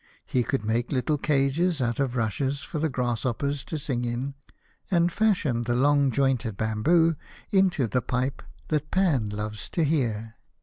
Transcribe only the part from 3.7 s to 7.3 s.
sing in, and fashion the long jointed bamboo